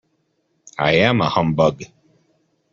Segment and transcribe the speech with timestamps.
[0.79, 1.83] I am a humbug.